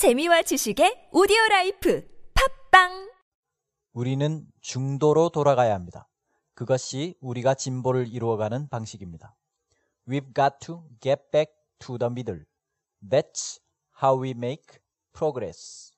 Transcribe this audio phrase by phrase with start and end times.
[0.00, 2.02] 재미와 지식의 오디오 라이프
[2.70, 3.10] 팟빵
[3.92, 6.08] 우리는 중도로 돌아가야 합니다.
[6.54, 9.36] 그것이 우리가 진보를 이루어가는 방식입니다.
[10.08, 12.46] We've got to get back to the middle.
[13.06, 13.60] That's
[14.02, 14.80] how we make
[15.12, 15.92] progress.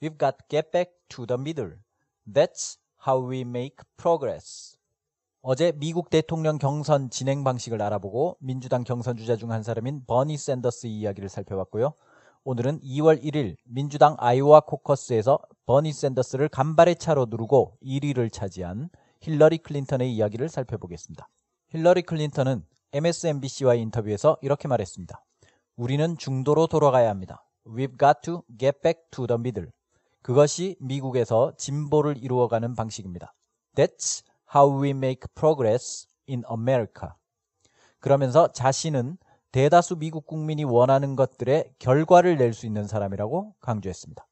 [0.00, 1.76] We've got to get back to the middle.
[2.26, 4.78] That's how we make progress.
[5.42, 10.86] 어제 미국 대통령 경선 진행 방식을 알아보고 민주당 경선 주자 중 한 사람인 버니 샌더스
[10.86, 11.92] 이야기를 살펴봤고요.
[12.46, 18.90] 오늘은 2월 1일 민주당 아이오와 코커스에서 버니 샌더스를 간발의 차로 누르고 1위를 차지한
[19.22, 21.26] 힐러리 클린턴의 이야기를 살펴보겠습니다.
[21.70, 22.62] 힐러리 클린턴은
[22.92, 25.24] MSNBC와의 인터뷰에서 이렇게 말했습니다.
[25.76, 27.46] 우리는 중도로 돌아가야 합니다.
[27.66, 29.70] We've got to get back to the middle.
[30.20, 33.34] 그것이 미국에서 진보를 이루어가는 방식입니다.
[33.74, 34.22] That's
[34.54, 37.08] how we make progress in America.
[38.00, 39.16] 그러면서 자신은
[39.54, 44.26] 대다수 미국 국민이 원하는 것들의 결과를 낼 수 있는 사람이라고 강조했습니다.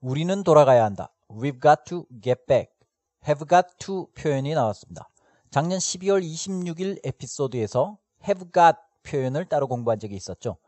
[0.00, 1.12] 우리는 돌아가야 한다.
[1.28, 2.70] We've got to get back.
[3.26, 5.08] have got to 표현이 나왔습니다.
[5.50, 10.58] 작년 12월 26일 에피소드에서 have got 표현을 따로 공부한 적이 있었죠.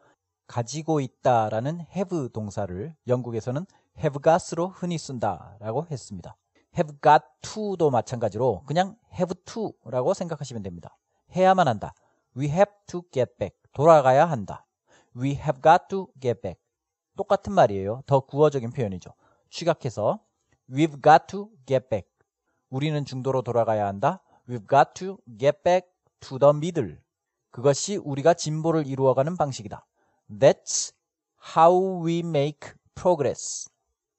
[0.48, 3.64] 가지고 있다라는 have 동사를 영국에서는
[3.98, 6.36] have got으로 흔히 쓴다라고 했습니다.
[6.77, 10.97] have got to도 마찬가지로 그냥 have to라고 생각하시면 됩니다.
[11.36, 11.95] 해야만 한다.
[12.36, 13.64] We have to get back.
[13.75, 14.67] 돌아가야 한다.
[15.17, 16.61] We have got to get back.
[17.17, 18.03] 똑같은 말이에요.
[18.06, 19.12] 더 구어적인 표현이죠.
[19.50, 20.20] 취각해서
[20.70, 22.08] We've got to get back.
[22.70, 24.22] 우리는 중도로 돌아가야 한다.
[24.48, 25.89] We've got to get back
[26.20, 26.98] to the middle.
[27.50, 29.86] 그것이 우리가 진보를 이루어가는 방식이다.
[30.30, 30.95] That's
[31.56, 33.69] how we make progress.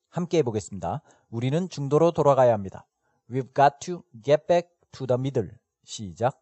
[0.10, 1.02] 함께 해보겠습니다.
[1.30, 2.88] 우리는 중도로 돌아가야 합니다.
[3.30, 5.52] We've got to get back to the middle.
[5.84, 6.42] 시작.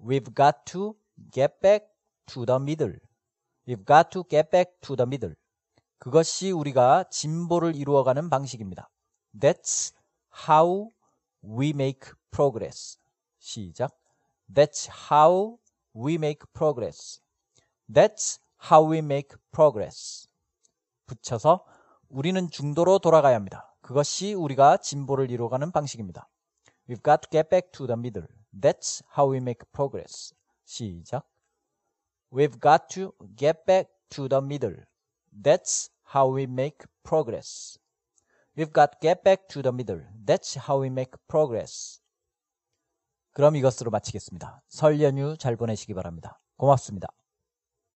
[0.00, 0.94] We've got to
[1.32, 1.95] get back
[2.26, 2.94] to the middle.
[3.66, 5.34] We've got to get back to the middle.
[5.98, 8.88] 그것이 우리가 진보를 이루어가는 방식입니다.
[9.38, 9.92] That's
[10.48, 10.90] how
[11.42, 12.98] we make progress.
[13.38, 13.90] 시작.
[14.52, 15.58] That's how
[15.94, 17.20] we make progress.
[17.92, 18.38] That's
[18.70, 20.28] how we make progress.
[21.06, 21.64] 붙여서
[22.08, 23.74] 우리는 중도로 돌아가야 합니다.
[23.80, 26.28] 그것이 우리가 진보를 이루어가는 방식입니다.
[26.88, 28.28] We've got to get back to the middle.
[28.52, 30.34] That's how we make progress.
[30.64, 31.24] 시작.
[32.36, 34.76] We've got to get back to the middle.
[35.32, 37.78] That's how we make progress.
[38.54, 40.02] We've got to get back to the middle.
[40.22, 42.02] That's how we make progress.
[43.32, 44.60] 그럼 이것으로 마치겠습니다.
[44.68, 46.38] 설 연휴 잘 보내시기 바랍니다.
[46.58, 47.08] 고맙습니다.